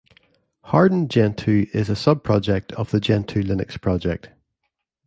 Hardened 0.63 1.11
Gentoo 1.11 1.67
is 1.75 1.87
a 1.87 1.95
sub-project 1.95 2.71
of 2.71 2.89
the 2.89 2.99
Gentoo 2.99 3.43
Linux 3.43 3.79
project. 3.79 4.29